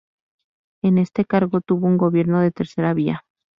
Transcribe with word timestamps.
En 0.81 0.97
este 0.97 1.25
cargo 1.25 1.61
tuvo 1.61 1.85
un 1.85 1.95
gobierno 1.99 2.39
de 2.41 2.49
‘tercera 2.49 2.95
vía’. 2.95 3.23